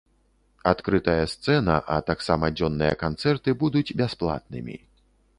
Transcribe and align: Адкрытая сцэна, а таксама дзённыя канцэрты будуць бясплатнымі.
Адкрытая 0.69 1.25
сцэна, 1.33 1.75
а 1.95 1.97
таксама 2.07 2.49
дзённыя 2.55 2.93
канцэрты 3.03 3.49
будуць 3.65 3.95
бясплатнымі. 4.01 4.75